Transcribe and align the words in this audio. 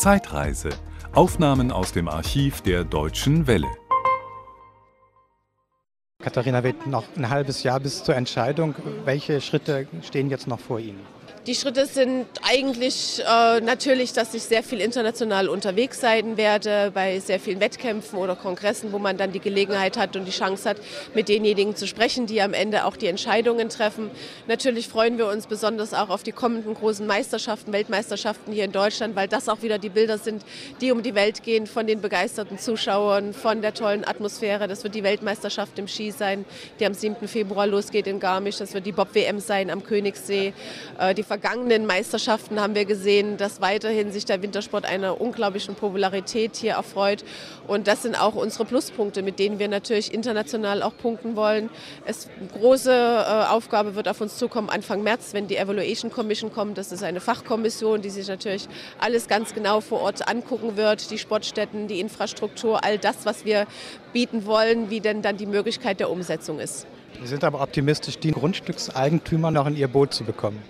Zeitreise. 0.00 0.70
Aufnahmen 1.12 1.70
aus 1.70 1.92
dem 1.92 2.08
Archiv 2.08 2.62
der 2.62 2.84
Deutschen 2.84 3.46
Welle. 3.46 3.68
Katharina 6.22 6.64
wird 6.64 6.86
noch 6.86 7.04
ein 7.18 7.28
halbes 7.28 7.62
Jahr 7.64 7.80
bis 7.80 8.02
zur 8.02 8.16
Entscheidung. 8.16 8.74
Welche 9.04 9.42
Schritte 9.42 9.86
stehen 10.02 10.30
jetzt 10.30 10.46
noch 10.46 10.58
vor 10.58 10.80
Ihnen? 10.80 11.00
Die 11.50 11.56
Schritte 11.56 11.86
sind 11.86 12.26
eigentlich 12.48 13.20
äh, 13.28 13.60
natürlich, 13.60 14.12
dass 14.12 14.34
ich 14.34 14.44
sehr 14.44 14.62
viel 14.62 14.80
international 14.80 15.48
unterwegs 15.48 16.00
sein 16.00 16.36
werde, 16.36 16.92
bei 16.94 17.18
sehr 17.18 17.40
vielen 17.40 17.58
Wettkämpfen 17.58 18.20
oder 18.20 18.36
Kongressen, 18.36 18.92
wo 18.92 19.00
man 19.00 19.16
dann 19.16 19.32
die 19.32 19.40
Gelegenheit 19.40 19.98
hat 19.98 20.14
und 20.14 20.26
die 20.26 20.30
Chance 20.30 20.68
hat, 20.68 20.76
mit 21.12 21.28
denjenigen 21.28 21.74
zu 21.74 21.88
sprechen, 21.88 22.26
die 22.26 22.40
am 22.40 22.54
Ende 22.54 22.84
auch 22.84 22.96
die 22.96 23.08
Entscheidungen 23.08 23.68
treffen. 23.68 24.12
Natürlich 24.46 24.86
freuen 24.86 25.18
wir 25.18 25.26
uns 25.26 25.48
besonders 25.48 25.92
auch 25.92 26.08
auf 26.08 26.22
die 26.22 26.30
kommenden 26.30 26.72
großen 26.72 27.04
Meisterschaften, 27.04 27.72
Weltmeisterschaften 27.72 28.52
hier 28.52 28.62
in 28.62 28.70
Deutschland, 28.70 29.16
weil 29.16 29.26
das 29.26 29.48
auch 29.48 29.62
wieder 29.62 29.78
die 29.80 29.88
Bilder 29.88 30.18
sind, 30.18 30.44
die 30.80 30.92
um 30.92 31.02
die 31.02 31.16
Welt 31.16 31.42
gehen, 31.42 31.66
von 31.66 31.84
den 31.84 32.00
begeisterten 32.00 32.60
Zuschauern, 32.60 33.34
von 33.34 33.60
der 33.60 33.74
tollen 33.74 34.06
Atmosphäre. 34.06 34.68
Das 34.68 34.84
wird 34.84 34.94
die 34.94 35.02
Weltmeisterschaft 35.02 35.76
im 35.80 35.88
Ski 35.88 36.12
sein, 36.12 36.44
die 36.78 36.86
am 36.86 36.94
7. 36.94 37.26
Februar 37.26 37.66
losgeht 37.66 38.06
in 38.06 38.20
Garmisch. 38.20 38.58
Das 38.58 38.72
wird 38.72 38.86
die 38.86 38.92
Bob-WM 38.92 39.40
sein 39.40 39.68
am 39.68 39.82
Königssee. 39.82 40.52
Äh, 40.96 41.12
die 41.12 41.24
vergangenen 41.40 41.86
Meisterschaften 41.86 42.60
haben 42.60 42.74
wir 42.74 42.84
gesehen, 42.84 43.38
dass 43.38 43.62
weiterhin 43.62 44.12
sich 44.12 44.26
der 44.26 44.42
Wintersport 44.42 44.84
einer 44.84 45.20
unglaublichen 45.20 45.74
Popularität 45.74 46.56
hier 46.56 46.72
erfreut. 46.72 47.24
Und 47.66 47.86
das 47.86 48.02
sind 48.02 48.14
auch 48.14 48.34
unsere 48.34 48.66
Pluspunkte, 48.66 49.22
mit 49.22 49.38
denen 49.38 49.58
wir 49.58 49.68
natürlich 49.68 50.12
international 50.12 50.82
auch 50.82 50.94
punkten 50.96 51.36
wollen. 51.36 51.70
Es 52.04 52.28
große 52.58 52.92
äh, 52.92 53.46
Aufgabe 53.48 53.94
wird 53.94 54.06
auf 54.06 54.20
uns 54.20 54.36
zukommen 54.36 54.68
Anfang 54.68 55.02
März, 55.02 55.32
wenn 55.32 55.48
die 55.48 55.56
Evaluation 55.56 56.10
Commission 56.10 56.52
kommt. 56.52 56.76
Das 56.76 56.92
ist 56.92 57.02
eine 57.02 57.20
Fachkommission, 57.20 58.02
die 58.02 58.10
sich 58.10 58.28
natürlich 58.28 58.68
alles 58.98 59.26
ganz 59.26 59.54
genau 59.54 59.80
vor 59.80 60.02
Ort 60.02 60.28
angucken 60.28 60.76
wird, 60.76 61.10
die 61.10 61.18
Sportstätten, 61.18 61.88
die 61.88 62.00
Infrastruktur, 62.00 62.84
all 62.84 62.98
das, 62.98 63.24
was 63.24 63.46
wir 63.46 63.66
bieten 64.12 64.44
wollen, 64.44 64.90
wie 64.90 65.00
denn 65.00 65.22
dann 65.22 65.38
die 65.38 65.46
Möglichkeit 65.46 66.00
der 66.00 66.10
Umsetzung 66.10 66.60
ist. 66.60 66.86
Sie 67.22 67.26
sind 67.26 67.44
aber 67.44 67.62
optimistisch, 67.62 68.18
die 68.18 68.30
Grundstückseigentümer 68.30 69.50
noch 69.50 69.66
in 69.66 69.76
ihr 69.76 69.88
Boot 69.88 70.12
zu 70.12 70.24
bekommen. 70.24 70.62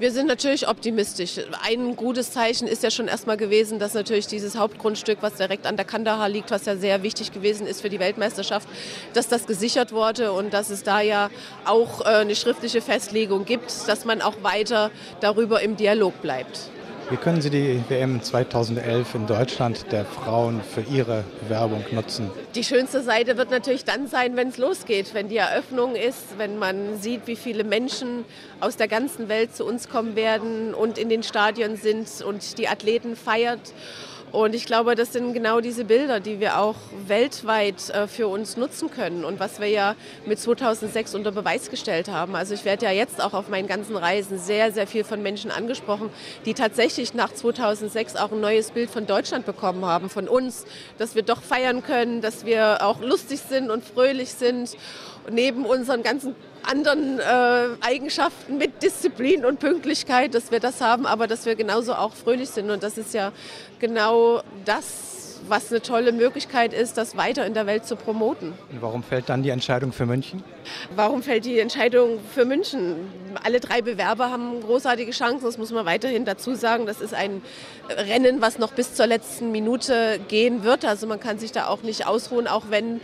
Wir 0.00 0.10
sind 0.10 0.26
natürlich 0.26 0.66
optimistisch. 0.66 1.38
Ein 1.62 1.94
gutes 1.94 2.32
Zeichen 2.32 2.66
ist 2.66 2.82
ja 2.82 2.90
schon 2.90 3.06
erstmal 3.06 3.36
gewesen, 3.36 3.78
dass 3.78 3.94
natürlich 3.94 4.26
dieses 4.26 4.56
Hauptgrundstück, 4.56 5.18
was 5.20 5.34
direkt 5.34 5.68
an 5.68 5.76
der 5.76 5.84
Kandahar 5.84 6.28
liegt, 6.28 6.50
was 6.50 6.66
ja 6.66 6.74
sehr 6.74 7.04
wichtig 7.04 7.30
gewesen 7.30 7.64
ist 7.68 7.80
für 7.80 7.90
die 7.90 8.00
Weltmeisterschaft, 8.00 8.68
dass 9.12 9.28
das 9.28 9.46
gesichert 9.46 9.92
wurde 9.92 10.32
und 10.32 10.52
dass 10.52 10.70
es 10.70 10.82
da 10.82 11.00
ja 11.00 11.30
auch 11.64 12.00
äh, 12.00 12.06
eine 12.06 12.34
schriftliche 12.34 12.80
Festlegung 12.80 13.44
gibt, 13.44 13.72
dass 13.86 14.04
man 14.04 14.20
auch 14.20 14.42
weiter 14.42 14.90
darüber 15.20 15.62
im 15.62 15.76
Dialog 15.76 16.20
bleibt. 16.22 16.70
Wie 17.10 17.16
können 17.16 17.42
Sie 17.42 17.50
die 17.50 17.82
WM 17.88 18.22
2011 18.22 19.14
in 19.14 19.26
Deutschland 19.26 19.92
der 19.92 20.06
Frauen 20.06 20.62
für 20.62 20.80
Ihre 20.80 21.22
Bewerbung 21.42 21.84
nutzen? 21.92 22.30
Die 22.54 22.64
schönste 22.64 23.02
Seite 23.02 23.36
wird 23.36 23.50
natürlich 23.50 23.84
dann 23.84 24.06
sein, 24.06 24.36
wenn 24.36 24.48
es 24.48 24.56
losgeht, 24.56 25.12
wenn 25.12 25.28
die 25.28 25.36
Eröffnung 25.36 25.96
ist, 25.96 26.38
wenn 26.38 26.58
man 26.58 26.98
sieht, 26.98 27.26
wie 27.26 27.36
viele 27.36 27.62
Menschen 27.62 28.24
aus 28.60 28.78
der 28.78 28.88
ganzen 28.88 29.28
Welt 29.28 29.54
zu 29.54 29.66
uns 29.66 29.90
kommen 29.90 30.16
werden 30.16 30.72
und 30.72 30.96
in 30.96 31.10
den 31.10 31.22
Stadien 31.22 31.76
sind 31.76 32.08
und 32.26 32.56
die 32.56 32.68
Athleten 32.68 33.16
feiert. 33.16 33.60
Und 34.34 34.52
ich 34.52 34.66
glaube, 34.66 34.96
das 34.96 35.12
sind 35.12 35.32
genau 35.32 35.60
diese 35.60 35.84
Bilder, 35.84 36.18
die 36.18 36.40
wir 36.40 36.58
auch 36.58 36.74
weltweit 37.06 37.90
äh, 37.90 38.08
für 38.08 38.26
uns 38.26 38.56
nutzen 38.56 38.90
können 38.90 39.24
und 39.24 39.38
was 39.38 39.60
wir 39.60 39.68
ja 39.68 39.94
mit 40.26 40.40
2006 40.40 41.14
unter 41.14 41.30
Beweis 41.30 41.70
gestellt 41.70 42.08
haben. 42.08 42.34
Also 42.34 42.52
ich 42.52 42.64
werde 42.64 42.86
ja 42.86 42.90
jetzt 42.90 43.22
auch 43.22 43.32
auf 43.32 43.48
meinen 43.48 43.68
ganzen 43.68 43.94
Reisen 43.94 44.40
sehr, 44.40 44.72
sehr 44.72 44.88
viel 44.88 45.04
von 45.04 45.22
Menschen 45.22 45.52
angesprochen, 45.52 46.10
die 46.46 46.54
tatsächlich 46.54 47.14
nach 47.14 47.32
2006 47.32 48.16
auch 48.16 48.32
ein 48.32 48.40
neues 48.40 48.72
Bild 48.72 48.90
von 48.90 49.06
Deutschland 49.06 49.46
bekommen 49.46 49.84
haben, 49.84 50.10
von 50.10 50.26
uns, 50.26 50.66
dass 50.98 51.14
wir 51.14 51.22
doch 51.22 51.40
feiern 51.40 51.84
können, 51.84 52.20
dass 52.20 52.44
wir 52.44 52.84
auch 52.84 53.00
lustig 53.00 53.38
sind 53.38 53.70
und 53.70 53.84
fröhlich 53.84 54.32
sind. 54.32 54.76
neben 55.30 55.64
unseren 55.64 56.02
ganzen 56.02 56.34
anderen 56.64 57.18
äh, 57.18 57.68
Eigenschaften 57.80 58.58
mit 58.58 58.82
Disziplin 58.82 59.44
und 59.44 59.60
Pünktlichkeit, 59.60 60.34
dass 60.34 60.50
wir 60.50 60.60
das 60.60 60.80
haben, 60.80 61.06
aber 61.06 61.26
dass 61.26 61.46
wir 61.46 61.54
genauso 61.54 61.94
auch 61.94 62.14
fröhlich 62.14 62.50
sind. 62.50 62.70
Und 62.70 62.82
das 62.82 62.98
ist 62.98 63.14
ja 63.14 63.32
genau 63.78 64.42
das, 64.64 65.14
was 65.48 65.70
eine 65.70 65.82
tolle 65.82 66.12
Möglichkeit 66.12 66.72
ist, 66.72 66.96
das 66.96 67.16
weiter 67.16 67.46
in 67.46 67.54
der 67.54 67.66
Welt 67.66 67.86
zu 67.86 67.96
promoten. 67.96 68.54
Und 68.70 68.82
warum 68.82 69.02
fällt 69.02 69.28
dann 69.28 69.42
die 69.42 69.50
Entscheidung 69.50 69.92
für 69.92 70.06
München? 70.06 70.42
Warum 70.94 71.22
fällt 71.22 71.44
die 71.44 71.58
Entscheidung 71.58 72.18
für 72.34 72.44
München? 72.44 72.96
Alle 73.42 73.60
drei 73.60 73.82
Bewerber 73.82 74.30
haben 74.30 74.60
großartige 74.60 75.12
Chancen, 75.12 75.44
das 75.44 75.58
muss 75.58 75.70
man 75.72 75.84
weiterhin 75.84 76.24
dazu 76.24 76.54
sagen. 76.54 76.86
Das 76.86 77.00
ist 77.00 77.14
ein 77.14 77.42
Rennen, 77.90 78.40
was 78.40 78.58
noch 78.58 78.72
bis 78.72 78.94
zur 78.94 79.06
letzten 79.06 79.52
Minute 79.52 80.18
gehen 80.28 80.64
wird. 80.64 80.84
Also 80.84 81.06
man 81.06 81.20
kann 81.20 81.38
sich 81.38 81.52
da 81.52 81.66
auch 81.66 81.82
nicht 81.82 82.06
ausruhen, 82.06 82.46
auch 82.46 82.64
wenn 82.70 83.00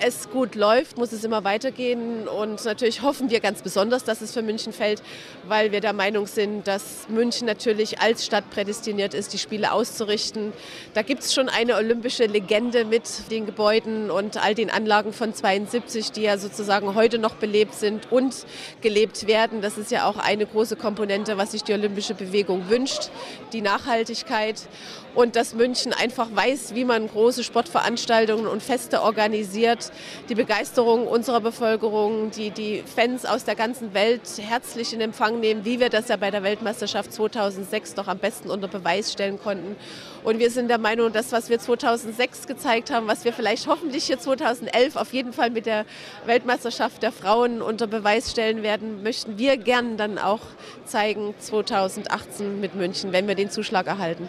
es 0.00 0.30
gut 0.30 0.54
läuft, 0.54 0.96
muss 0.98 1.12
es 1.12 1.24
immer 1.24 1.44
weitergehen. 1.44 2.28
Und 2.28 2.64
natürlich 2.64 3.02
hoffen 3.02 3.30
wir 3.30 3.40
ganz 3.40 3.62
besonders, 3.62 4.04
dass 4.04 4.20
es 4.20 4.32
für 4.32 4.42
München 4.42 4.72
fällt, 4.72 5.02
weil 5.46 5.72
wir 5.72 5.80
der 5.80 5.92
Meinung 5.92 6.26
sind, 6.26 6.66
dass 6.66 7.08
München 7.08 7.46
natürlich 7.46 8.00
als 8.00 8.24
Stadt 8.24 8.50
prädestiniert 8.50 9.14
ist, 9.14 9.32
die 9.32 9.38
Spiele 9.38 9.72
auszurichten. 9.72 10.52
Da 10.94 11.02
gibt 11.02 11.22
es 11.22 11.34
schon 11.34 11.48
eine 11.48 11.76
olympische 11.76 12.26
Legende 12.26 12.84
mit 12.84 13.30
den 13.30 13.46
Gebäuden 13.46 14.10
und 14.10 14.42
all 14.42 14.54
den 14.54 14.70
Anlagen 14.70 15.12
von 15.12 15.34
72, 15.34 16.12
die 16.12 16.22
ja 16.22 16.38
sozusagen 16.38 16.94
heute 16.94 17.18
noch 17.18 17.34
belebt 17.34 17.74
sind 17.74 18.10
und 18.12 18.46
gelebt 18.80 19.26
werden. 19.26 19.60
Das 19.60 19.78
ist 19.78 19.90
ja 19.90 20.06
auch 20.08 20.18
eine 20.18 20.46
große 20.46 20.76
Komponente, 20.76 21.38
was 21.38 21.52
sich 21.52 21.64
die 21.64 21.72
olympische 21.72 22.14
Bewegung 22.14 22.68
wünscht, 22.68 23.10
die 23.52 23.60
Nachhaltigkeit. 23.60 24.68
Und 25.14 25.34
dass 25.34 25.54
München 25.54 25.92
einfach 25.92 26.28
weiß, 26.32 26.74
wie 26.74 26.84
man 26.84 27.08
große 27.08 27.42
Sportveranstaltungen 27.42 28.46
und 28.46 28.62
Feste 28.62 29.02
organisiert 29.02 29.87
die 30.28 30.34
Begeisterung 30.34 31.06
unserer 31.06 31.40
Bevölkerung, 31.40 32.30
die 32.30 32.50
die 32.50 32.82
Fans 32.82 33.24
aus 33.24 33.44
der 33.44 33.54
ganzen 33.54 33.94
Welt 33.94 34.22
herzlich 34.38 34.92
in 34.92 35.00
Empfang 35.00 35.40
nehmen, 35.40 35.64
wie 35.64 35.80
wir 35.80 35.88
das 35.88 36.08
ja 36.08 36.16
bei 36.16 36.30
der 36.30 36.42
Weltmeisterschaft 36.42 37.12
2006 37.12 37.94
doch 37.94 38.08
am 38.08 38.18
besten 38.18 38.50
unter 38.50 38.68
Beweis 38.68 39.12
stellen 39.12 39.38
konnten. 39.38 39.76
Und 40.24 40.38
wir 40.38 40.50
sind 40.50 40.68
der 40.68 40.78
Meinung, 40.78 41.12
das, 41.12 41.32
was 41.32 41.48
wir 41.48 41.58
2006 41.58 42.46
gezeigt 42.46 42.90
haben, 42.90 43.06
was 43.06 43.24
wir 43.24 43.32
vielleicht 43.32 43.66
hoffentlich 43.66 44.04
hier 44.04 44.18
2011 44.18 44.96
auf 44.96 45.12
jeden 45.12 45.32
Fall 45.32 45.50
mit 45.50 45.66
der 45.66 45.84
Weltmeisterschaft 46.26 47.02
der 47.02 47.12
Frauen 47.12 47.62
unter 47.62 47.86
Beweis 47.86 48.30
stellen 48.30 48.62
werden, 48.62 49.02
möchten 49.02 49.38
wir 49.38 49.56
gern 49.56 49.96
dann 49.96 50.18
auch 50.18 50.42
zeigen 50.84 51.34
2018 51.38 52.60
mit 52.60 52.74
München, 52.74 53.12
wenn 53.12 53.28
wir 53.28 53.34
den 53.34 53.50
Zuschlag 53.50 53.86
erhalten. 53.86 54.28